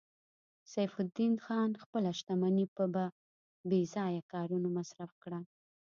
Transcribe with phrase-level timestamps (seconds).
[0.73, 2.83] سیف الدین خان خپله شتمني په
[3.71, 5.39] بې ځایه کارونو مصرف کړه